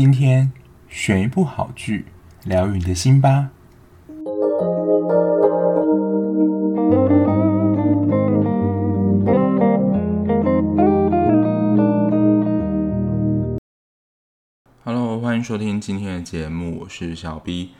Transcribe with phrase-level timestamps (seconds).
[0.00, 0.52] 今天
[0.88, 2.04] 选一部好剧，
[2.44, 3.50] 疗愈你的心吧。
[14.84, 17.70] Hello，欢迎收听今天的节目，我是小 B。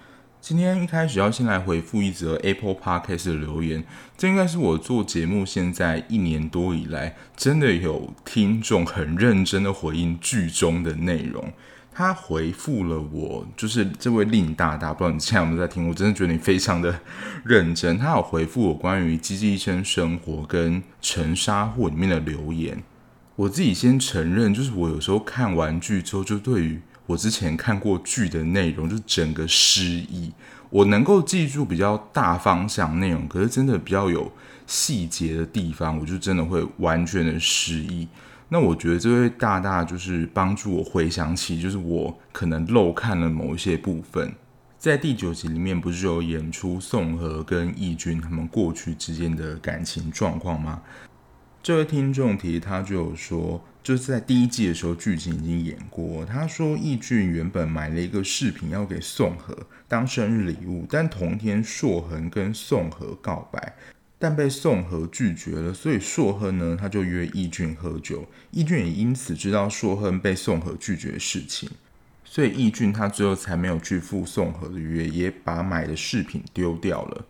[0.41, 3.85] 今天一开始要先来回复一则 Apple Podcast 的留言，
[4.17, 11.53] 这应该是我做节目现在一年多以来，真的有听众很认真的回应剧中的内容。
[11.99, 16.97] 他回复了我，就是这位令大大，不知道你现在有没有在听，我真的觉得你非常的
[17.45, 17.99] 认真。
[17.99, 22.81] 他有回复我关于《机智医生生活》跟《沉沙货》里面的留言。
[23.35, 30.31] 我自己先承认，就是我有时候看完剧之后，就对于我之前看过剧的内容，就整个失忆。
[30.71, 34.31] 我能够记住比较大方向内容，可是真的比较有
[34.69, 38.07] 细节的地方，我就真的会完全的失忆。
[38.51, 44.33] 那我觉得这位大大就是帮助我回想起，就是我可能漏看了某一些部分。
[44.79, 50.81] 在第九集里面，不是有演出宋和跟义俊他们过去之间的感情状况吗？
[51.63, 56.25] 这位听众提，他就有说，就是在第一季的时候，剧情已经演过。
[56.25, 59.55] 他说，义俊原本买了一个饰品要给宋和
[59.89, 63.75] 当生日礼物，但同天硕恒跟宋和告白，
[64.19, 65.73] 但被宋和拒绝了。
[65.73, 68.27] 所以硕亨呢，他就约义俊喝酒。
[68.51, 71.71] 义俊也因此知道硕亨被宋和拒绝的事情，
[72.25, 77.25] 所以义俊他最后才没有去赴宋和的约，也把买的饰品丢掉了。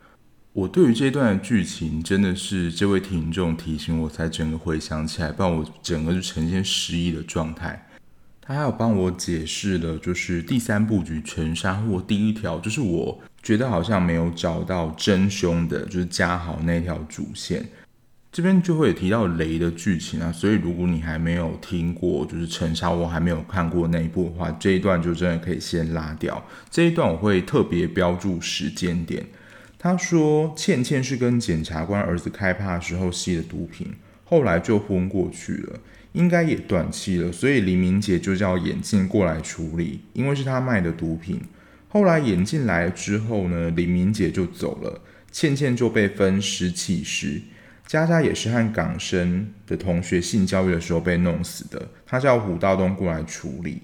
[0.55, 7.87] 我对于这段剧情真的是这位听众提醒我才整个回想起来，不然我整个就呈现失忆的状态。
[8.41, 17.65] 他还有帮我解释了，就是第三部曲沉沙货第一条，就是我觉得好像没有找到真凶的，就是嘉豪那条主线。
[18.31, 26.45] 这边就会提到雷的剧情啊，所以如果你还没有听过，就是沉沙我还没有看过那一部的话，这一段就真的可以先拉掉。
[26.71, 29.25] 这一段我会特别标注时间点。
[29.79, 35.81] 他说：“倩倩是跟检察官儿子开趴的时候吸的毒品，后来就昏过去了，
[36.13, 37.33] 应该也断气了。
[37.33, 41.41] 所以黎明杰就叫眼镜过来处理，因为是他卖的毒品。
[41.89, 45.01] 后来眼镜来了之后呢，李明杰就走了，
[45.33, 47.43] 倩倩就被分尸弃尸。
[47.87, 53.83] 佳佳也是和港生的同学性交易的时候被弄死的，他叫胡道东过来处理。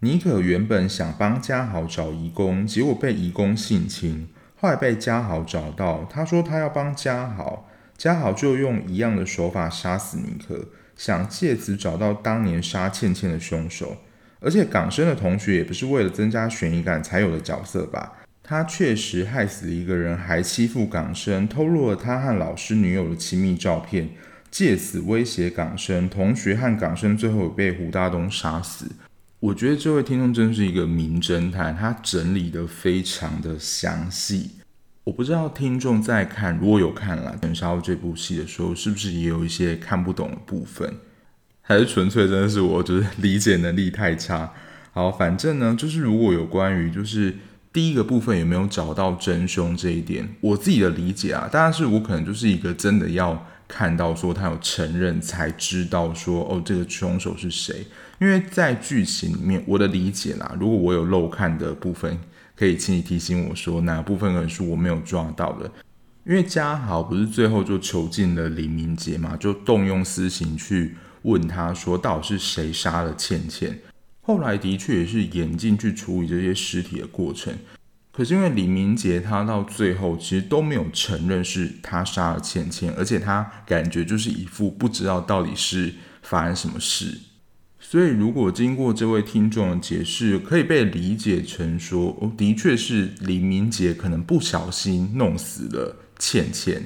[0.00, 4.28] 妮可原本想帮嘉豪找义工，结果被义工性侵。”
[4.60, 13.96] 后来被嘉豪找到，他说他要帮嘉豪，嘉豪就用一样的手法杀死妮可，想借此找到当年杀倩倩的凶手。
[14.40, 18.12] 而且港生的同学也不是为了增加悬疑感才有的角色吧？
[18.42, 24.08] 他确实害死了一个人，还欺负港生，偷录了他和老师女友的亲密照片，
[24.50, 26.08] 借此威胁港生。
[26.08, 28.86] 同学和港生最后被胡大东杀死。
[29.40, 34.52] 我觉得这位听众真是一个名侦探，他整理得非常的详细。
[35.04, 40.92] 我不知道听众在看，如果有看了《沉沙货》这部戏的时候，是不是也有一些看不懂的部分，
[41.68, 44.50] 还是纯粹真的是我就是理解能力太差？
[44.92, 47.36] 好，反正呢，就是如果有关于就是
[47.70, 53.46] 第一个部分有没有找到真凶这一点，我自己的理解啊，当然是我可能就是一个真的要。
[53.70, 57.86] 看到说他有承认，才知道说哦，这个凶手是谁？
[58.18, 62.18] 因为在剧情里面，我的理解啦，如果我有漏看的部分，
[62.56, 65.70] 可以请你提醒我说哪部分可能是我没有抓到的。
[66.24, 73.78] 因为嘉豪不是最后就囚禁了李明杰嘛，就动用私刑去问他说到底是谁杀了倩倩？
[74.20, 77.54] 后来的确也是严禁去处理这些尸体的过程。
[78.12, 87.16] 可是因为李明杰他到最后其实都没有承认是他杀了倩倩，而且他感觉就是一副不知道到底是发生什么事。
[87.80, 96.84] 所以如果经过这位听众的解释，可以被理解成说，哦，的确是李明杰可能不小心弄死了倩倩，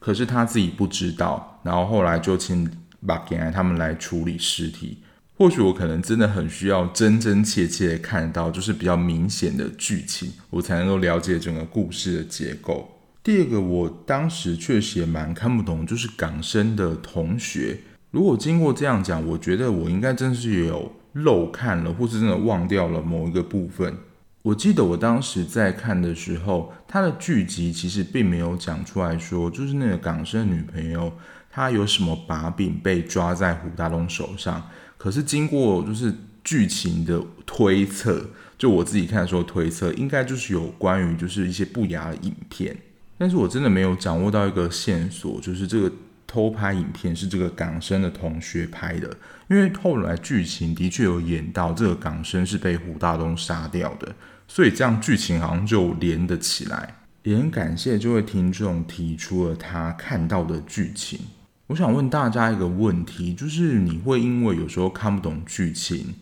[0.00, 2.68] 可是他自己不知道，然后后来就请
[3.06, 4.98] 把给他们来处理尸体。
[5.36, 12.88] 或许我可能真的很需要真真切切的看到，就是比较明显的剧情，我才能够了解整个故事的结构。
[13.22, 17.80] 第二个，我当时确实也蛮看不懂，就是港生的同学。
[18.12, 23.96] 如果经过这样讲，我觉得我应该真是有漏看了，或是真的忘掉了某一个部分。
[24.42, 31.10] 我记得我当时在看的时候，他的剧集其实并没有讲出来说，就是那个港生的女朋友，
[31.54, 34.68] 他有什么把柄被抓在胡大东手上。
[34.98, 36.12] 可是经过就是
[36.42, 38.28] 剧情的推测，
[38.58, 42.76] 就我自己看的时候推测，应该就是有关于就是一些不雅的影片。
[43.16, 45.92] 但是我真的没有掌握到一个线索，就是这个
[46.26, 49.16] 偷拍影片是这个港生的同学拍的，
[49.48, 54.12] 因为后来剧情的确有演到这个港生是被胡大东杀掉的，
[54.48, 56.96] 所以这样剧情好像就连得起来。
[57.22, 61.20] 也很感谢这位听众提出了他看到的剧情。
[61.68, 66.14] 我想问大家一个问题，就是你会因为有时候看不懂剧情，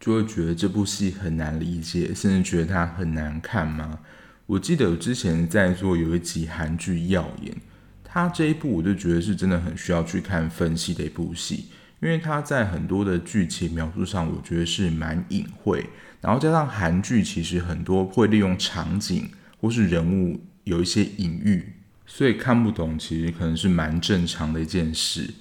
[0.00, 4.00] 就会觉得这部戏很难理解，甚至觉得它很难看吗？
[4.46, 7.54] 我记得我之前在做有一集韩剧《耀眼》，
[8.02, 11.66] 它这一部我就觉得是真的很需要去看分析的一部戏，
[12.00, 15.86] 因为它在很多的剧情描述上，我觉得是蛮隐晦，
[16.20, 19.30] 然后加上韩剧其实很多会利用场景
[19.60, 21.72] 或是人物有一些隐喻。
[22.14, 25.32] 所以看不懂，其实可能是蛮正常的一件事。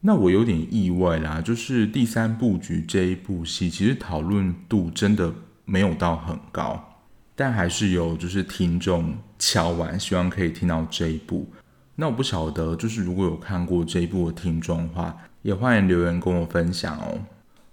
[0.00, 5.30] 那我有点意外啦，就是第三部局这一部戏，其实讨论度真的
[5.66, 6.82] 没有到很高，
[7.36, 11.46] 但还是有就是听众敲完，希望可以听到这一部。
[11.96, 17.20] 那我不晓得，就是如果有看过这一部的听众的话，也欢迎留言跟我分享哦。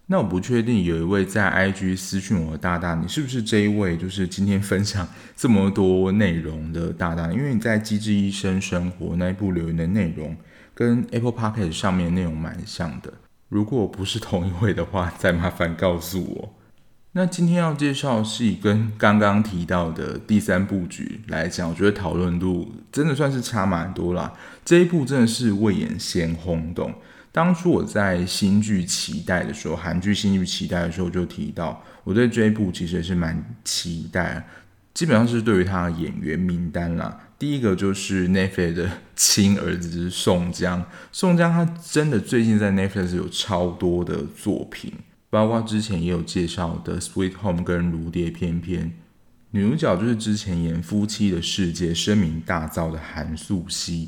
[0.07, 3.97] 那我不确定有一位在 IG 私讯我的大大，你是不是这一位？
[3.97, 10.37] 就是今天分享这么多内容的大大，因为你在《机智医生生活》那一部留言的内容，
[10.75, 13.13] 跟 Apple Podcast 上面内容蛮像的。
[13.49, 16.53] 如果不是同一位的话，再麻烦告诉我。
[17.13, 24.33] 那今天要介绍的戏跟刚刚提到的第三部局来讲，我觉得讨论度真的算是差蛮多啦。
[24.63, 26.93] 这一部真的是未演先轰动。
[27.35, 34.47] 当初我在新剧期待的时候，韩剧新剧期待的时候就提到，我对这一部其实也是蛮期待。
[34.93, 40.85] 基本上是对于他的演员名单啦，第一个就是 Netflix 的亲儿子宋江。
[41.11, 44.93] 宋江他真的最近在 Netflix 有超多的作品，
[45.29, 48.85] 包括之前也有介绍的《Sweet Home》跟《如蝶翩翩》，
[49.51, 54.07] 女主角就是之前演《夫妻的世界》声名大噪的韩素汐。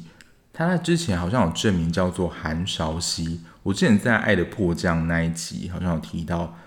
[0.58, 6.58] 他在之前好像有正名叫做韩韶熙，我之前在《爱的迫降》那一集好像有提到，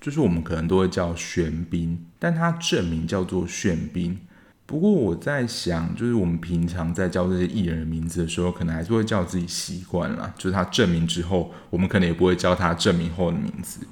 [0.00, 4.18] 就是我们可能都会叫玄彬，但他正名叫做玄彬。
[4.64, 13.86] 不过我在想，就是我们平常在叫这些艺人的名字的时候，可能还是会叫自己习惯了，就是他正名之后，我们可能也不会叫他正名后的名字。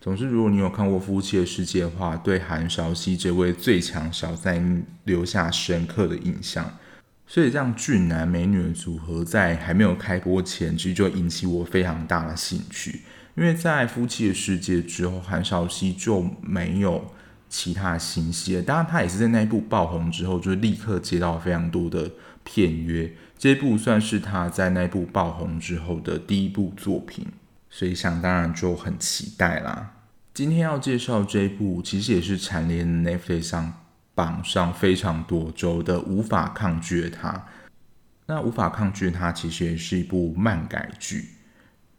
[0.00, 6.78] 总之，如果你有看过《夫妻的世界》的话，对韩韶熙这位最强小三留下深刻的印象。
[7.32, 13.00] 所以这样俊男美女的组合在还没有开播前，其实就引起我非常大的兴趣。
[13.34, 17.10] 因为在《夫妻的世界》之后，韩韶熙就没有
[17.48, 18.62] 其他信息了。
[18.62, 22.10] 当然，他也是在那一部爆红之后，就立刻接到非常多的
[22.44, 23.10] 片约。
[23.38, 27.26] 这部算是他在那一部爆红之后的第一部作品，
[27.70, 29.94] 所以想当然就很期待啦。
[30.34, 33.78] 今天要介绍这一部，其实也是蝉联 Netflix 上。
[34.14, 37.46] 榜上非常多周的无法抗拒的他，
[38.26, 41.28] 那无法抗拒他其实也是一部漫改剧。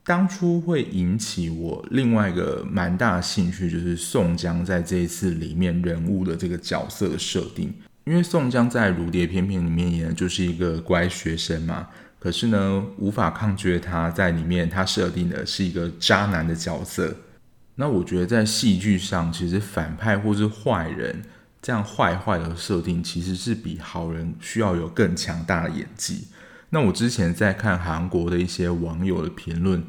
[0.05, 7.73] 当初会引起我另外一个蛮大的兴趣，就是宋江在这一次里面人物的这个角色的设定。
[8.05, 11.87] 因为宋江在《如蝶翩翩》里面演的就是一个乖学生嘛，
[12.19, 17.15] 可是呢，无法抗拒他在里面他设定的是一个渣男的角色。
[17.75, 21.23] 那我觉得在戏剧上，其实反派或是坏人。
[21.63, 26.27] 这样坏坏的设定其实是比好人需要有更强大的演技。
[26.69, 29.81] 那我之前在看韩国的一些网友的评论，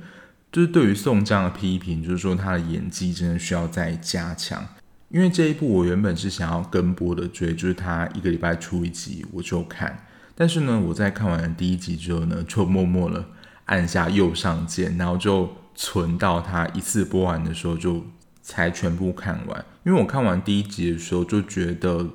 [0.52, 4.64] 就是对于宋江的批评，就是说他的演技真的需要再加强。
[5.08, 10.06] 因为这一部我原本是想要跟播的追，就是他一个礼拜出一集我就看。
[10.36, 13.24] 但是呢，我在看完第一集之后呢，就默默的
[13.66, 18.06] 按下右上键，然后就存到他一次播完的时候就。
[18.46, 22.08] 才全部看完，因为我看完第一集的时候就觉得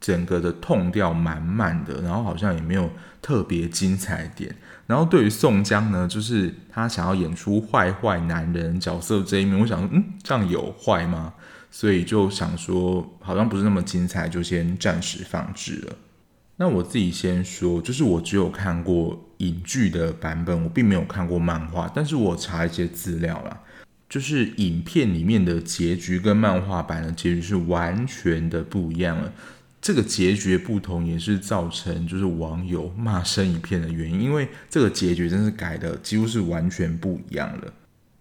[0.00, 2.90] 整个的痛调满满的，然后好像也没有
[3.22, 4.54] 特别精彩点。
[4.86, 11.32] 然后对于宋江呢，就是他想要演出坏坏男人角色这一面，我想，嗯，这样有坏吗？
[11.70, 15.96] 所以就想说，好像不是那么精彩，就先暂时放置了。
[16.56, 23.60] 那我自己先说，就是我只有看过影剧的版本，我并没有看过漫画，但是我查一些资料啦。
[24.08, 29.32] 就是影片里面的结局跟漫画版的结局是完全的不一样了。
[29.80, 37.72] 这个结局不同也是造成就是网友骂声一片的原因，因为这个结局真是改的几乎是完全不一样了。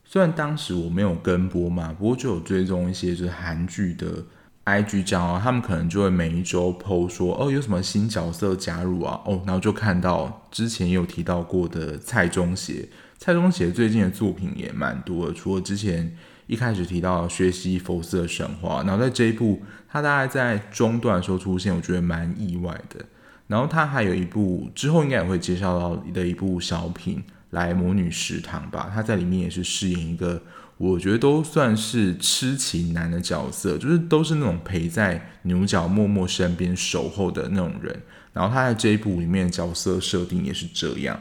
[0.03, 4.25] 虽然当时我没有跟播嘛，不过就有追踪一些就是韩剧的
[4.65, 12.89] IG 账号，他们可能就会每一周 PO 说哦有什么新角色加入啊，哦然后就看到之前有提到过的蔡中协。
[13.23, 16.13] 蔡中协最近的作品也蛮多的，除了之前
[16.45, 23.05] 一开始提到学习佛斯的神话，然后在这一部他大概在中段的时候出现，我觉得蛮意外的。
[23.47, 27.19] 然后他还有一部之后应该也会介绍到的一部小品
[27.51, 30.41] 《来魔女食堂》吧，他在里面也是饰演一个
[30.77, 38.01] 我觉得都算是痴情男的角色，就是都是那种陪在牛角默默身边守候的那种人。
[38.33, 41.17] 然后他在这一部里面的角色设定也是这样。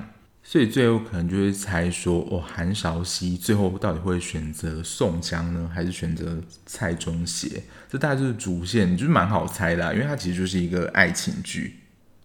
[0.52, 7.62] 所以最后可能就会猜说，哦，韩韶熙最后到底会选择宋江呢，还是选择蔡中协？
[7.88, 11.76] 这大概就是主线，就是蛮好猜的啊，因为它其实就是一个爱情剧。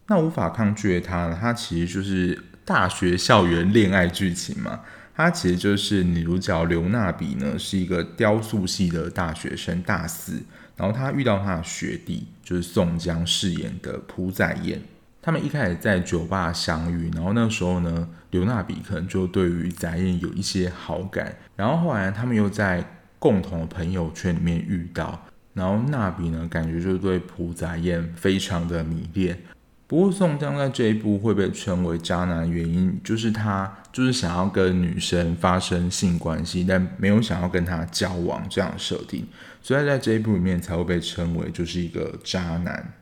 [0.08, 4.82] 那无法抗拒的他呢，它其实就是大学校园恋爱剧情嘛。
[5.16, 10.44] 它其实就是女主角刘娜比呢，是一个雕塑系的大学生，大四，
[10.76, 14.82] 然后她遇到她的学弟，就是宋江饰演的朴载砚。
[15.28, 22.82] 他们一开始在酒吧相遇，然后那时候呢，刘娜比可能就对于翟燕有一些好感，然后后来他们又在
[23.20, 25.22] 共同的朋友圈里面遇到，
[25.54, 29.38] 然后娜比呢，感觉就对朴载砚非常的迷恋。
[29.86, 39.28] 不过宋江在这一部会被称为渣男原因，就是他就是想要跟女生发生性关系，但没有想要跟她交往这样设定，
[39.62, 42.94] 所以在这一部里面才会被称为就是一个渣男。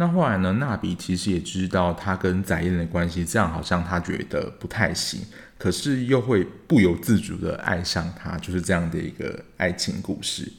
[0.00, 0.52] 那后来呢？
[0.52, 5.20] 娜比其实也知道他跟载燕的关系，这样好像他觉得不太行，
[5.58, 10.52] 可是又会不由自主的爱上他，就是这样的一个爱情故事。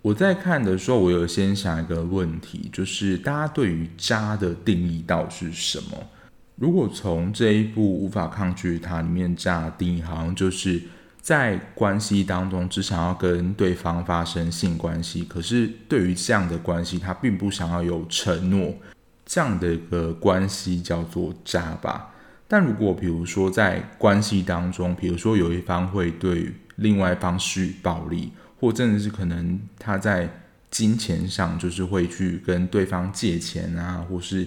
[0.00, 5.98] 我在看的时候，我有先想一个问题，就是大家对于渣的定义到底是什么？
[6.54, 10.80] 如果从这一部无法抗拒它里面渣的定义，好像就是。
[11.26, 18.72] 在关系当中，只想要跟对方发生性关系，可是对于这样的关系，他并不想要有承诺，
[19.24, 22.14] 这样的一个关系叫做渣吧。
[22.46, 28.30] 但如果比如说在关系当中，比如说有一方会对另外一方施予暴力，
[28.60, 30.30] 或真的是可能他在
[30.70, 34.46] 金钱上就是会去跟对方借钱啊，或是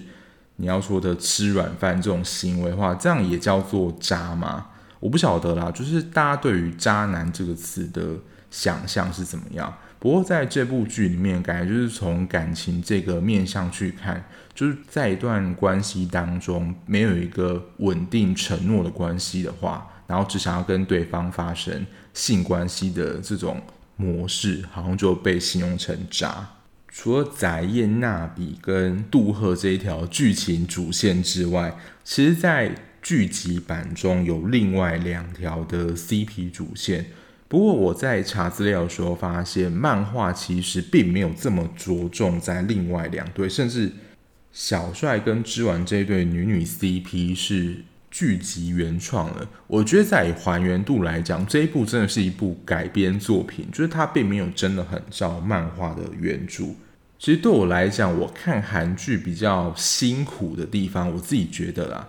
[0.56, 4.68] 你要说的吃软饭这种行为的话，这样也叫做渣吗？
[5.00, 8.14] 我不晓得啦，就是大家对于“渣男”这个词的
[8.50, 9.74] 想象是怎么样。
[9.98, 23.60] 不过在这部剧里面，感觉就是从感情这个面向去看，就是在一段关系当中没有一个稳定承诺的关系的话，然后只想要跟对方发生性关系的这种
[23.96, 26.48] 模式，好像就被形容成渣。
[26.88, 37.06] 除了载砚、娜比跟杜赫这一条剧情主线之外，其实，在剧集版中有另外两条的 CP 主线，
[37.48, 43.90] 不过我在查资料的时候发现，漫画其实并没有这么着重在另外两对，甚至
[44.52, 47.76] 小帅跟织丸这一对女女 CP 是
[48.10, 49.46] 剧集原创的。
[49.66, 56.64] 我觉得在还原度来讲，这一部真的是一部改编作品，就是它并没有真的很照漫画的原著。
[57.18, 62.08] 其实对我来讲，我看韩剧比较辛苦的地方，我自己觉得啦。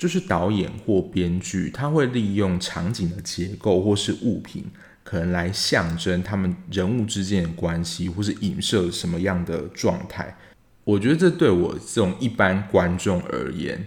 [0.00, 4.64] 就是导演或编剧，他会利用场景的结构或是物品，
[5.04, 10.34] 可能来象征他们人物之间的关系，或是影射什么样的状态。
[10.84, 13.86] 我觉得这对我这种一般观众而言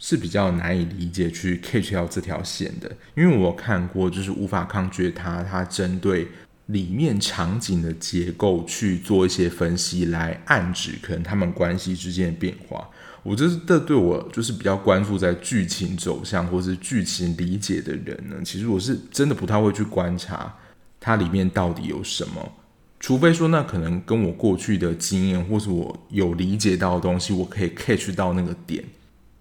[0.00, 2.90] 是比较难以理解，去 catch 到这条线的。
[3.16, 6.26] 因为我看过，就是无法抗拒他，他针对
[6.66, 12.90] 里面场景的结构去做一些分析，来暗指可能他们关系之间的变化。
[13.22, 20.52] 我就是这对我就是比较关注在剧情走向或是剧情理解的人呢，其实我是真的不太会去观察
[20.98, 22.52] 它里面到底有什么，
[22.98, 28.84] 除非说那可能跟我过去的经验或是我有理解到的东西，我可以 catch 到那个点。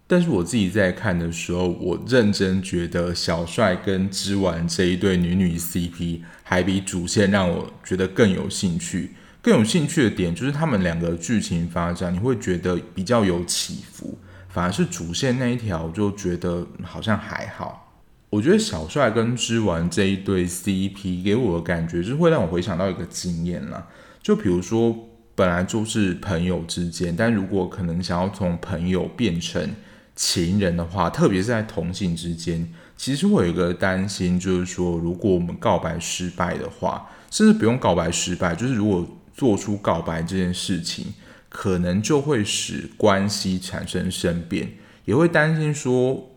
[0.08, 9.12] 但是我自己在看的时候，我认真觉得小帅跟织丸这一对女女 CP 还比主线让我觉得更有兴趣。
[9.42, 14.18] 更有兴趣的点就是他们两个剧情发展，你会觉得比较有起伏，
[14.50, 17.88] 反而是主线那一条就觉得好像还好。
[18.30, 23.88] 我觉得小帅跟织丸这一对 CP 给我的感觉，就是会让我回想到一个经验啦。
[24.22, 24.96] 就比如说，
[25.34, 29.70] 本来就是朋友之间，但如果可能想要从朋友变成
[30.16, 39.06] 情人的话，特别是在同性之间，其实我有一个担心，就是说，如果我们告白失败的话，甚至不用告白失败，就是如果
[39.42, 41.16] 做出告白这件事情，
[41.50, 44.74] 可能就会使关系产生生变，
[45.06, 46.30] 也会担心说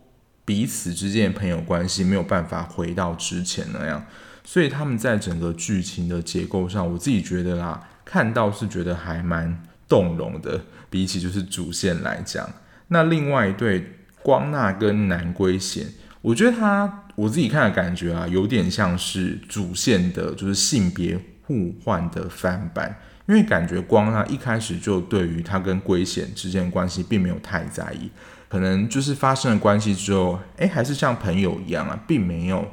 [0.43, 4.03] 彼此之间的朋友关系没有办法回到之前那样，
[4.43, 10.59] 所以他们在整个剧情的结构上，我自己觉得啦，看到是觉得还蛮动容的，
[10.89, 12.49] 比起就是主线来讲，
[12.87, 15.85] 那另外一对光娜跟南圭贤，
[16.23, 21.19] 我觉得他我自己看的感觉啊，有点像是主线的，就是性别。
[21.45, 28.09] 互换的翻版，因为感觉光他一开始就对于他跟圭贤之间关系并没有太在意，
[28.49, 32.67] 可能就是发生了关系之后，哎，还是像朋友一样啊，并没有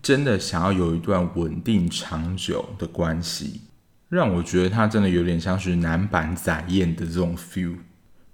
[0.00, 3.62] 真的想要有一段稳定长久的关系，
[4.08, 7.76] 让我觉得他真的有点像是男版宰燕的这种 feel。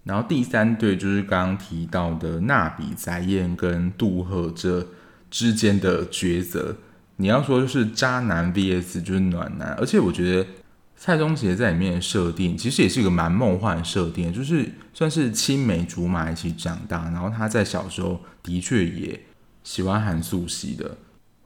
[0.04, 4.86] 然后第三对就是刚刚提到的娜比、宰燕跟杜赫这
[5.30, 6.76] 之间的抉择。
[7.20, 10.46] 你要说就是渣男 VS 就是暖男，而且我觉得
[10.96, 19.20] 蔡宗杰在里面的设定其实也是一个蛮梦幻的设定，就是算是青梅竹马一起长大，然后他在小时候的确也
[19.62, 20.96] 喜欢韩素汐的。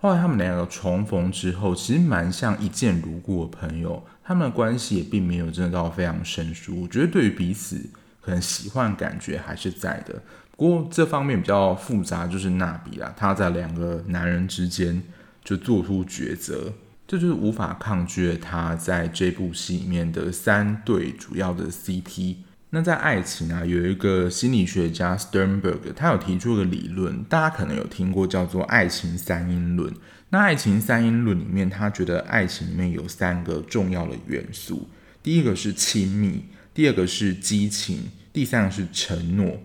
[0.01, 6.83] 后来他们两个重逢之后，其实蛮像一见如故的朋友，他们的关系也并没有真的到非常生疏。
[6.83, 7.81] 我觉得对于彼此。
[8.25, 10.15] 可能喜欢感觉还是在的，
[10.57, 15.03] 不过这方面比较复杂，就是娜比啦，他在两个男人之间
[15.45, 16.73] 就做出抉择，
[17.07, 22.37] 这就是无法抗拒他在这部戏里面的三对主要的 CP。
[22.71, 29.95] 那在爱情啊，有一个心理学家 Sternberg，他有提出一个理论，大家可能有听过，叫做爱情三因论。
[30.31, 34.89] 那爱情三因论里面，他觉得爱情里面有三个重要的元素，
[35.23, 36.47] 第一个是亲密。
[36.73, 39.61] 第二个是激情，第三个是承诺。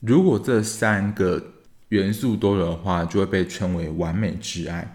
[0.00, 1.42] 如果这三个
[1.88, 4.94] 元素都有的话，就会被称为完美挚爱。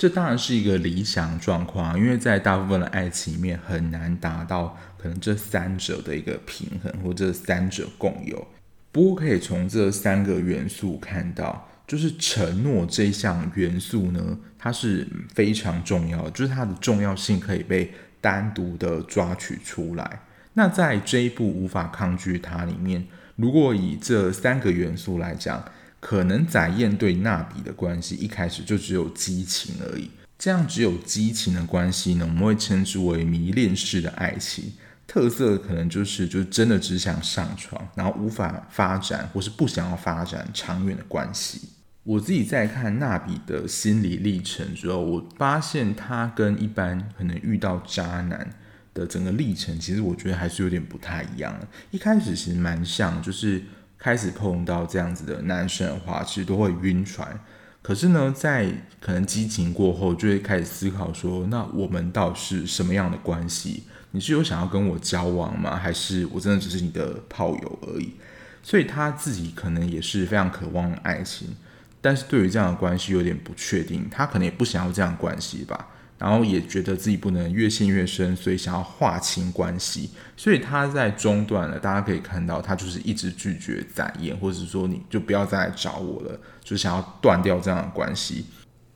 [0.00, 8.48] 这当然是一个理想状况，因为在大部分的爱情里面很难达到可能这三者的一个平衡，或这三者共有。
[8.90, 17.92] 不过可以从这三个元素看到，就是承诺这项元素呢，它是非常重要的，就是它的重要性可以被
[18.22, 20.22] 单独的抓取出来。
[20.54, 25.62] 那在这一部无法抗拒它里面，如果以这三个元素来讲，
[26.00, 30.10] 可能宰燕对娜比的关系一开始就只有激情而已。
[30.38, 34.72] 这样只有激情的关系呢，我们会称之为迷恋式的爱情。
[35.06, 41.60] 特色可能就是就真的只想上床，然后无法发展或是不想要发展长远的关系。
[42.02, 48.48] 我自己在看娜比的心理历程之后，我发现她跟一般可能遇到渣男。
[48.92, 51.56] 的整个历程，其实我觉得还是有点不太一样。
[51.92, 53.62] 一开始其实蛮像，就是
[54.00, 57.38] 开始碰到这样子的男生的话，其实都会晕船。
[57.82, 58.66] 可是呢，在
[59.00, 63.84] 可能激情过后，就会开始思考说，那我们到底是什么样的关系？
[64.12, 65.76] 你是有想要跟我交往吗？
[65.76, 68.14] 还是我真的只是你的炮友而已？
[68.62, 71.56] 所以他自己可能也是非常渴望爱情，
[72.00, 75.88] 但是对于这样的关系有点不确定，他可能也不想要这样关系吧。
[76.20, 81.78] 然后也觉得自己不能越陷越深，所以想要划清关系，所以他在中断了。
[81.78, 88.44] 大家可以看到，他就是一直拒绝展演，或者说你就不要再来找我了，就想要断掉这样的关系。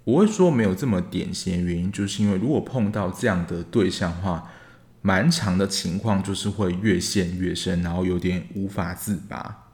[0.05, 4.53] 我会说没有这么典型的原因，就是因为如果碰到这样的对象的话，
[5.01, 9.71] 蛮长的情况就是会越陷越深，然后有点无法自拔。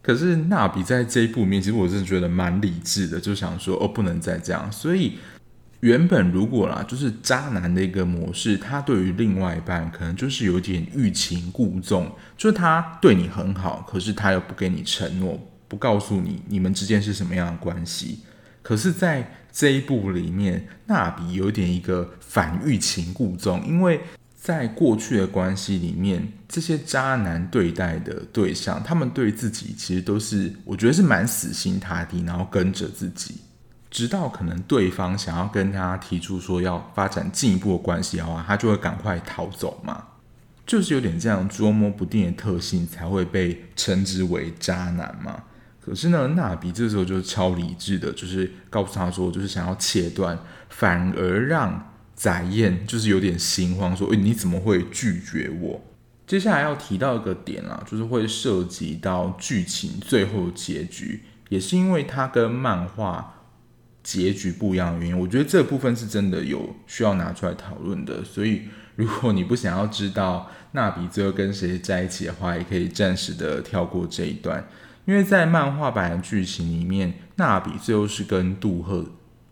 [0.00, 5.18] 可是纳比在这一部里面，其实我是觉得蛮理智的，就想说哦，不能再这样，所以。
[5.82, 18.20] 原本如果啦，就是渣男的一个模式，他对于另外一半可能就是有点欲擒故纵，就是他对你很好，可是他又不给你承诺，不告诉你你们之间是什么样的关系。
[18.62, 24.00] 可是，在这一部里面，娜比有点一个反欲擒故纵，因为
[24.36, 33.34] 在过去的关系里面，这些渣男对待的对象，他们对自己其实都是，我觉得是蛮死心塌地，然后跟着自己。
[33.92, 40.02] 直到可能对方想要跟他提出说要发展进一步的关系的话，他就会赶快逃走嘛，
[40.66, 45.44] 就是有点这样捉摸不定的特性才会被称之为渣男嘛。
[45.78, 50.38] 可是呢，娜比这时候就是超理智的，就是告诉他说，就是想要切断，
[50.70, 55.82] 反而让宰燕就是有点心慌，说，诶，你怎么会拒绝我？
[56.26, 63.34] 接下来要提到一个点啊，就是会涉及到剧情最后结局，也是因为他跟漫画。
[64.02, 68.24] 结局不一样的原因，我觉得这部分是真的有需要拿出来讨论的。
[68.24, 68.62] 所以，
[68.96, 74.66] 如果你不想要知道娜比最后跟谁在一起的话，也可以暂时的跳过这一段。
[75.04, 79.04] 因为在漫画版的剧情里面，娜比最后是跟杜赫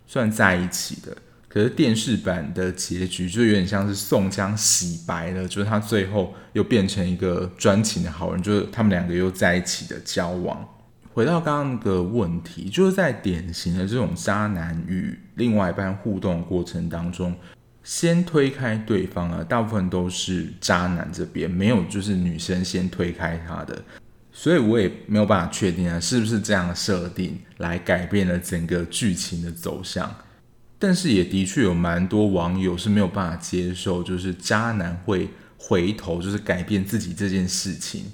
[0.07, 1.17] 算在一起的。
[1.49, 10.65] 可是电视版的结局就有点像是宋江洗白了，就是他最后又变成一个专情的好人，就是他们两个又在一起的交往。
[11.21, 17.37] 回到刚刚的问题，就是在典型的这种渣男与另外一半互动的过程当中，
[17.85, 23.85] 先推开对方啊，大部分都是渣男这边，没有就是女生先推开他的，
[24.33, 30.11] 所以我也没有办法确定啊，是不是这样的设定来改变了整个剧情的走向。
[30.79, 35.29] 但是也的确有蛮多网友是没有办法接受，就是渣男会
[35.59, 38.05] 回头就是改变自己这件事情。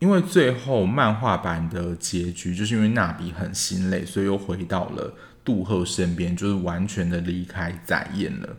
[0.00, 8.56] 因为最后漫画版的结局，就是因为娜比很心累，所以又回到了杜赫身边，就是完全的离开载彦了。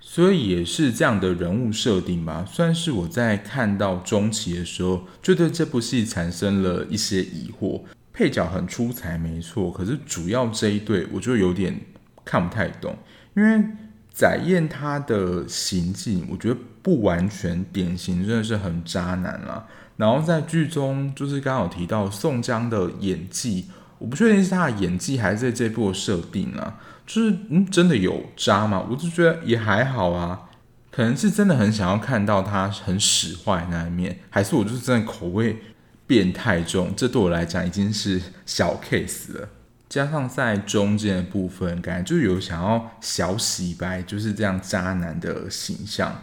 [0.00, 7.82] 所以也是这样的人物设定吧，算是我在看到中期的时候，就对这部戏产生了一些疑惑。
[8.12, 11.78] 配角很出彩，没错，可是主要这一对，我就有点
[12.24, 12.96] 看不太懂，
[13.36, 13.64] 因为
[14.10, 19.66] 载彦他的行径，我觉得不完全典型，真的是很渣男啦。
[19.98, 23.66] 然后在剧中，就是刚刚有提到宋江的演技，
[23.98, 28.86] 我不确定是他的演技还是在这部的设定啊，就是嗯，真的有渣吗？
[28.88, 30.48] 我就觉得也还好啊，
[30.90, 35.58] 可能是真的很想要看到他很使坏那一面，还是我就是真的口味
[36.06, 39.48] 变态重，这对我来讲已经是小 case 了。
[39.88, 46.22] 加上在中间的部分，感觉就有想要小洗白，就是这样渣男的形象。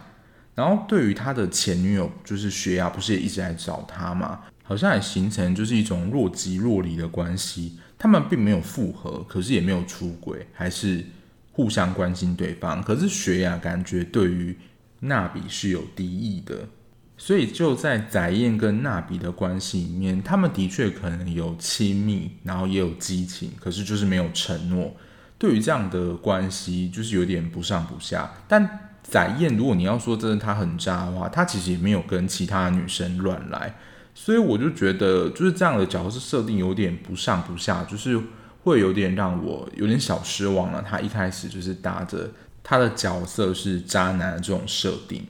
[0.56, 4.40] 然后对于他的前女友，就是雪亚，不是也一直来找他吗？
[4.64, 7.78] 好像也形成就是一种若即若离的关系。
[7.98, 11.04] 他们并没有复合，可是也没有出轨，还是
[11.52, 12.82] 互相关心对方。
[12.82, 14.56] 可是雪亚感觉对于
[15.00, 16.66] 娜比是有敌意的，
[17.16, 24.94] 所以就在载彦跟娜比的关系里面，他们的确可能有亲密，然后也有激情，可是就是没有承诺。
[25.38, 28.85] 对于这样的关系，就是有点不上不下，但。
[29.08, 33.74] 载燕，如果你要说真的他很渣的话，他其实也没有跟其他女生乱来，
[34.14, 38.20] 所以我就觉得就是这样的角色设定有点不上不下，就是
[38.64, 40.82] 会有点让我有点小失望了。
[40.82, 42.28] 他一开始就是搭着
[42.64, 45.24] 他的角色是渣男的这种设定，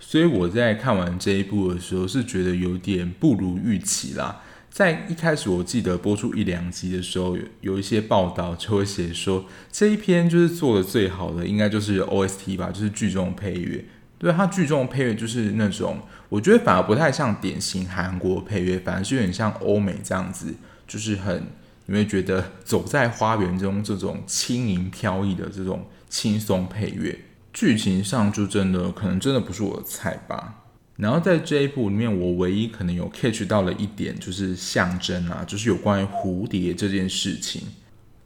[0.00, 4.40] 所以我在看完这一部的时候是觉得有点不如预期啦。
[4.72, 13.84] 在一开始，我记得播出一两集的时候，有有一些报道就会写说，这一篇就是做的最好的，应该就是 OST 吧，就是剧中的配乐。
[14.18, 15.98] 对，它剧中的配乐就是那种，
[16.30, 20.54] 我觉得反而不太像典型韩国配乐，反而是有点像欧美这样子，
[20.88, 21.48] 就是很
[21.84, 27.18] 你会觉得走在花园中这种轻盈飘逸的这种轻松配乐。
[27.52, 30.61] 剧情上就真的可能真的不是我的菜吧。
[31.02, 37.62] 然后在这一部里面，我唯一可能有 catch 到了一点，就是象征啊，就是有关于蝴蝶这件事情。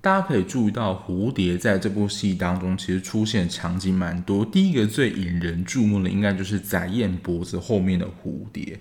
[0.02, 4.44] 大家可以注意到，蝴蝶在这部戏当中其实出现场景蛮多。
[4.44, 8.78] 第一个最引人注目的，应该就是宰燕脖子后面的蝴蝶。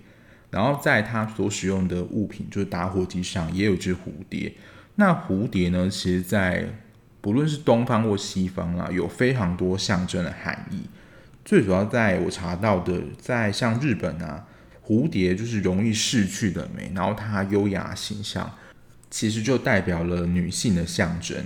[0.52, 4.52] 然后在他所使用的物品，就是打火机上也有只蝴蝶。
[4.96, 6.68] 那蝴蝶呢，其实在
[7.22, 10.82] 不论是东方或西方啊，有非常多象征的含义。
[11.46, 14.48] 最主要在我查到的，在像日本啊，
[14.84, 18.52] 蝴蝶就是容易逝去的美，然后它优雅形象，
[19.12, 21.38] 其实就代表了女性的象征。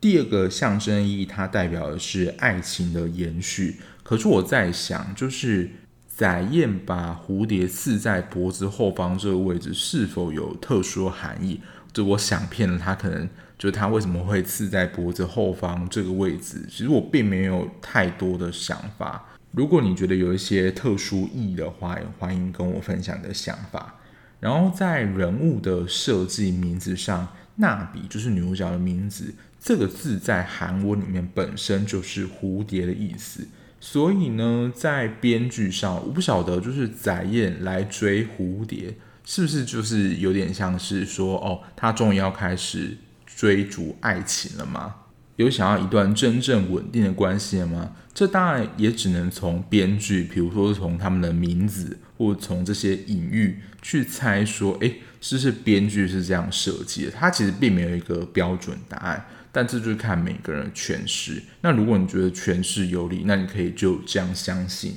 [0.00, 3.80] 第二个象征意义，它代表的是爱情的延续。
[4.04, 5.68] 可是我在想，就是
[6.06, 11.60] 载燕把蝴蝶刺在脖子后方这个位置，是否有特殊含义？
[11.94, 13.26] 就我想骗了他，可能。
[13.56, 16.66] 就是他为什么会刺在脖子后方这个位置？
[16.68, 19.24] 其实我并没有太多的想法。
[19.52, 23.94] 如果你觉得有一些特殊意义的话，也欢迎跟我分享你的想法。
[24.40, 33.46] 然后在人物的设计名字上，娜比就是女主角的名字，这个字在韩文里面本身就是蝴蝶的意思。
[33.80, 42.98] 所以呢，在编剧上，我不晓得就是载燕来追蝴蝶，是不是就是有点像是说，哦，他终于要开始。
[43.36, 44.94] 追逐爱情了吗？
[45.36, 47.90] 有想要一段真正稳定的关系了吗？
[48.14, 57.10] 这当然也只能从编剧，比如说从他们的名字，或从这些隐喻去猜说，诶，是不是编剧是这样设计的？
[57.10, 61.42] 它其实并没有一个标准答案，但这就是看每个人的诠释。
[61.62, 64.94] 那如果你觉得诠释有理，那你可以就这样相信。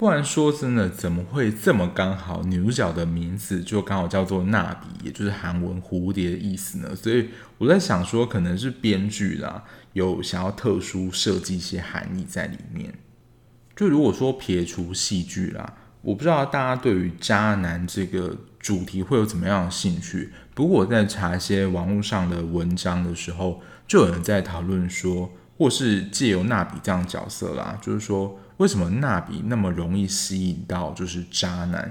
[0.00, 2.42] 不然说真的，怎么会这么刚好？
[2.44, 6.96] 女主角的名字就刚好叫做娜比，也就是韩文蝴蝶的意思呢？
[6.96, 12.94] 所以我在想说，可能是编剧啦，有想要特殊设计一些含义在里面。
[13.76, 20.32] 就如果说撇除戏剧啦，我不知道大家对于渣男这个主题会有怎么样的兴趣。
[20.54, 28.40] 不过我在查一些网络上的文章的时候，就有人在讨论说，或是借由娜比这样角色啦，就是说。
[28.60, 31.90] 为什么娜比那么容易吸引到就是渣男？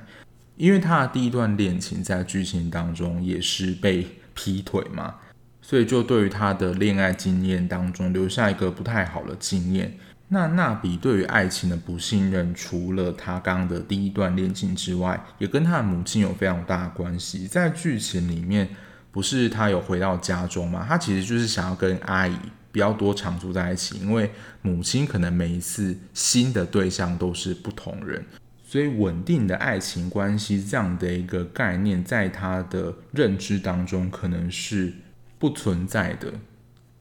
[0.55, 5.15] 因为他的第一段恋情在剧情当中也是被劈腿嘛，
[5.63, 9.97] 所以就对于他的恋爱经验当中留下一个不太好的经验。
[10.27, 17.47] 那娜比对于爱情的不信任，除了他刚刚的第一段恋情之外，也跟他的母亲有非常大的关系。
[17.47, 18.69] 在剧情里面，
[19.12, 20.86] 不是他有回到家中吗？
[20.88, 22.36] 他其实就是想要跟阿姨。
[22.71, 28.25] 比较多常住在一起，因为母亲可能每一次新的对象都是不同人，
[28.63, 34.93] 所以稳定的爱情关系这样的一个概念，在他的认知当中可能是
[35.38, 36.34] 不存在的。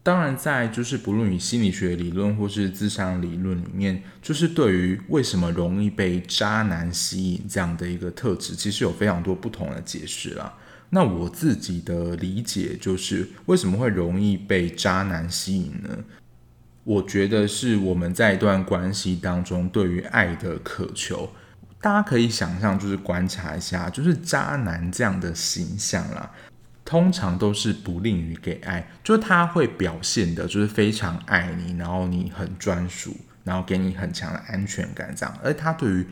[0.03, 10.55] 当然，在就是不论以心理学理论或是咨商理论里面，就是对于为什么容易被渣男吸引这样的一个特质，其实有非常多不同的解释啦。
[10.91, 15.91] 那我自己的理解就是，为什么会容易被渣男吸引呢？
[16.85, 21.31] 我觉得是我们在一段关系当中对于爱的渴求。
[21.81, 26.31] 大家可以想象，就是观察一下，就是渣男这样的形象啦。
[26.85, 35.39] 通常都是不吝于给爱，就是他会表现的，就是非常爱你，然后你很专属，然后给你很强的安全感这样。
[35.45, 36.07] 而他对于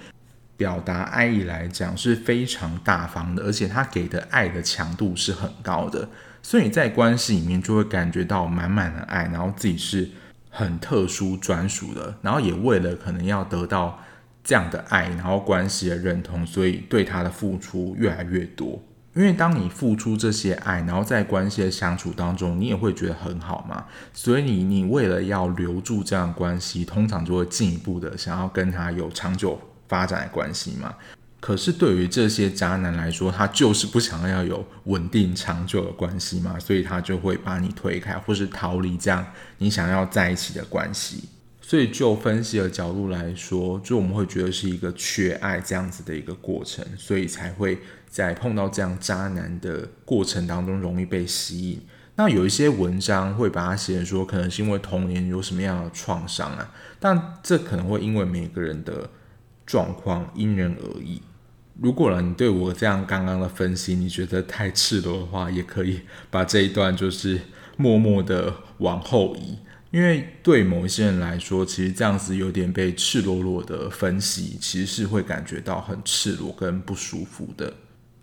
[0.56, 6.08] 表达爱意来讲是非常大方的，而且他给的爱的强度是很高的，
[6.42, 10.08] 所以在关系里面就会感觉到满满的爱，然后自己是
[10.50, 13.98] 很特殊专属的，然后也为了可能要得到
[14.42, 18.82] 这样的爱，然后关系的认同，所以对他的付出越来越多。
[19.14, 23.86] 因为当你付出这些爱，然后在关系的相处当中，你也会觉得很好嘛。
[24.12, 30.94] 所以你你为了要留住这样的关系，通常就会进一步的想要跟他有长久发展的关系嘛。
[31.40, 39.24] 可是对于这些渣男来说，他就是不想要有稳定长久的关系嘛，所以他就会把你推开，或是逃离这样
[39.58, 41.28] 你想要在一起的关系。
[41.60, 47.78] 所以就分析的角度来说，就我们会觉得是一个缺爱这样子的一个过程，所以才会。
[48.08, 51.82] 在碰到这样渣男的过程当中，容易被吸引。
[52.14, 56.72] 那有一些文章会把它写说，可能是因为童年有什么样的创伤啊？
[56.98, 59.10] 但这可能会因为每个人的
[59.66, 61.20] 状况因人而异。
[61.78, 66.00] 如果，你对我这样刚刚的分析，你觉得太赤裸的话，也可以
[66.30, 67.38] 把这一段就是
[67.76, 69.58] 默默的往后移。
[69.90, 77.72] 因为对某一些人来说，其实这样子有点被赤裸裸的分析，其实是会感觉到很赤裸跟不舒服的。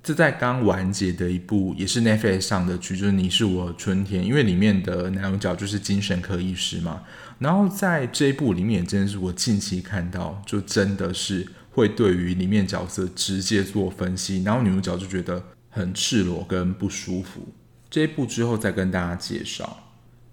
[0.04, 7.04] 这在刚完结的一部也是 Netflix 上的剧，就是《你是我春天》，因为里面的男主角就是精神科医师嘛。
[7.40, 17.48] 然后在这一部里面，真的是我近期看到，就真的是会对于里面角色直接做分析，然后女主角就觉得很赤裸跟不舒服。
[17.90, 19.88] 这一部之后再跟大家介绍。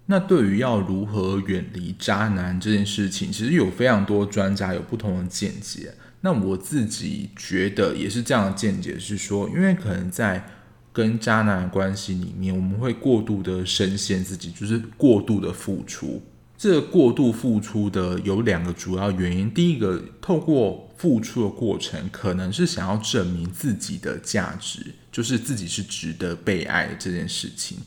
[0.07, 5.93] 那对于要如何远离渣男这件事情，其实有非常多专家有不同的见解。
[6.23, 10.47] 那我自己觉得也是这样的见解，是说，因为可能在
[10.93, 16.21] 跟渣男的关系里面，我们会过度的深陷自己，就是过度的付出。
[16.55, 27.79] 这个过度付出的有两个主要原因，第一个，透过付出的过程，可能是想要证明自己的价值，就是自己是值得被爱的这件事情。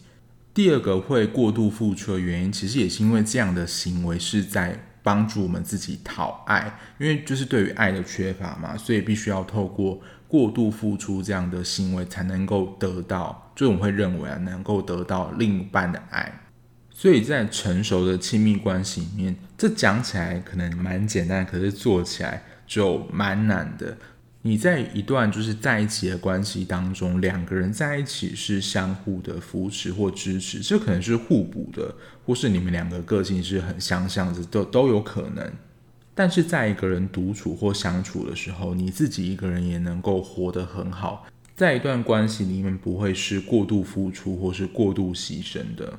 [0.53, 4.88] 第二个会过度付出的原因，其实也是因为这样的行为是在。
[5.05, 16.40] 帮助我们自己讨爱，因为就是对于爱的缺乏嘛，所以必须要透过过度付出这样的行为才能够得到，就我们会认为啊，能够得到另一半的爱。
[16.90, 23.95] 所以在成熟的亲密关系里面，这讲起来可能蛮简单，可是做起来就蛮难的。
[24.46, 31.94] 你在一段就是在一起的关系当中，两个人在一起是相互的扶持或支持，这可能是互补的，
[32.26, 35.50] 或是你们两个个性是很相像的，都都有可能。
[36.14, 41.26] 但是在一个人独处或相处的时候，你自己一个人也能够活得很好，
[41.57, 45.98] 在一段关系里面不会是过度付出或是过度牺牲的。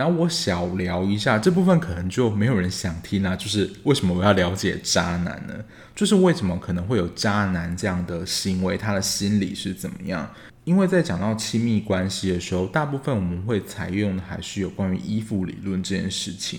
[0.00, 3.36] 然后我小聊一下这部分，可能就没有人想听啦。
[3.36, 5.54] 就是为什么我要了解渣男呢？
[5.94, 10.26] 就是为什么可能会有渣男这样的行为，他的心理是怎么样？
[10.64, 16.58] 因为在讲到亲密关系的时候，大部分我们会采用的还是有关于依附理论这件事情。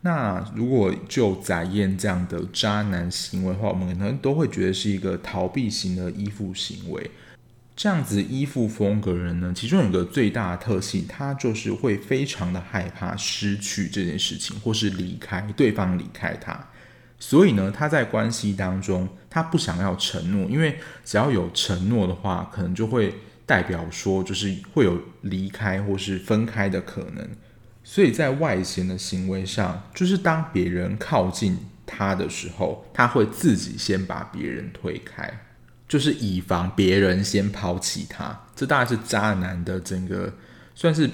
[0.00, 7.08] 那如果就载燕这样的渣男行为的话，我们可能都会觉得是一个逃避型的依附行为。
[7.80, 16.68] 这样子依附风格人呢，其中有个最大的特性，他就是会非常的害怕失去这件事情，或是离开对方离开他。
[17.18, 23.14] 所以呢，他在关系当中，他不想要承诺，因为只要有承诺的话，可能就会
[23.46, 27.26] 代表说，就是会有离开或是分开的可能。
[27.82, 35.46] 所以在外显的行为上，就是当别人靠近他的时候，他会自己先把别人推开。
[35.90, 40.32] 就是以防别人先抛弃他，这大概是渣男的整个
[40.72, 41.10] 算是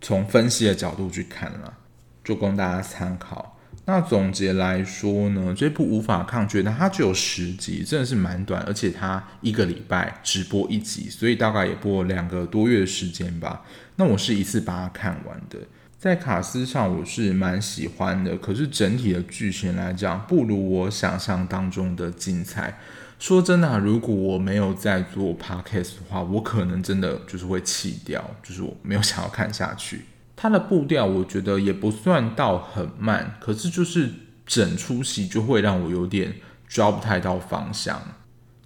[0.00, 1.74] 从分析的角度去看了，
[2.22, 3.58] 就供大家参考。
[3.86, 13.62] 那总结来说呢，这部无法抗拒，那它只有十集，真的是蛮短，而且它一个礼拜只播一集，所以大概也播了两个多月的时间吧。
[13.96, 15.58] 那我是一次把它看完的，
[15.98, 22.78] 在卡司上我是蛮喜欢的，可是整体的剧情来讲，不如我想象当中的精彩。
[23.20, 30.06] 说真的，如果我没有在做 podcast 的话，我可能真的就是会弃掉，就是我没有想要看下去。
[30.34, 34.08] 它的步调我觉得也不算到很慢，可是就是
[34.46, 36.32] 整出戏就会让我有点
[36.66, 38.00] 抓不太到方向。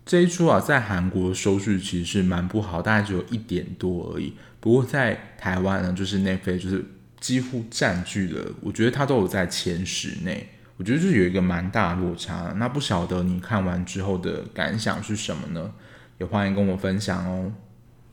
[0.06, 4.34] 这一出啊，在韩国收视其实是蛮不好，大概只有一点多而已。
[4.60, 6.84] 不过在台湾呢，就是内飞就是
[7.18, 10.48] 几乎占据了，我觉得它都有在前十内。
[10.76, 15.70] 我觉得就是有一个蛮大落差，那不晓得你看完之后的感想是什么呢？
[16.18, 17.52] 也欢迎跟我分享哦。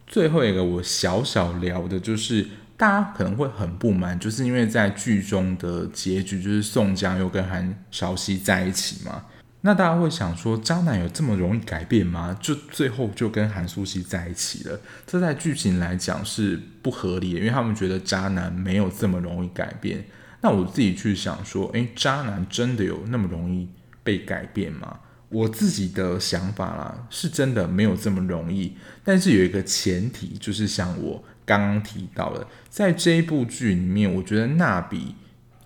[0.06, 2.46] 最后一个我小小聊的就是，
[2.78, 9.26] 大家可能会很不满，就是因为在剧中的结局就是宋江又跟韩韶熙在一起嘛。
[9.62, 12.36] 那大家会想说，渣男有这么容易改变吗？
[12.42, 20.04] 就最后就跟韩素汐在一起了，这在剧情来讲是不合理的，因为他们觉得渣男没有这么容易改变。
[20.42, 23.70] 那我自己去想说，诶，渣男真的有那么容易
[24.04, 25.00] 被改变吗？
[25.30, 28.76] 我自己的想法啦，是真的没有这么容易。
[29.04, 35.16] 但是有一个前提，就是像我刚刚提到的，在这一部剧里面，我觉得娜比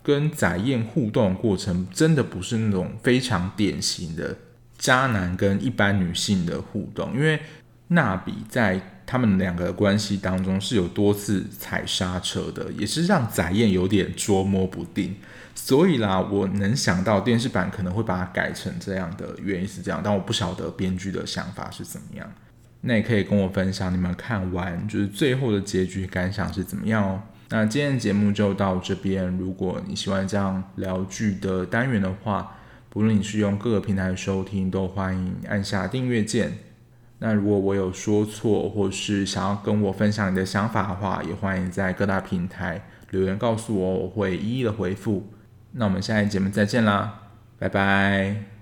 [0.04, 4.38] 跟载燕互动的过程，真的不是那种非常典型的
[4.78, 7.40] 渣男跟一般女性的互动，因为
[7.88, 8.92] 娜比在。
[9.06, 15.16] 他们两个的关系当中是有多次踩刹车的，也是让载燕有点捉摸不定。
[15.54, 22.30] 所以啦，我能想到电视版可能会把它改成这样的原因是这样，但我不晓得编剧的想法是怎么样。
[22.82, 27.22] 那也可以跟我分享你们看完就是最后的结局感想是怎么样哦。
[27.50, 29.26] 那今天节目就到这边。
[29.38, 32.58] 如果你喜欢这样聊剧的单元的话，
[32.90, 36.52] 不论你是用各个平台收听，都欢迎按下订阅键。
[37.28, 45.28] 那如果我有说错，或是想要跟我分享你的想法的话，也欢迎在各大平台留言告诉我，我会一一的回复。
[45.72, 47.22] 那我们下一节目再见啦，
[47.58, 48.55] 拜拜。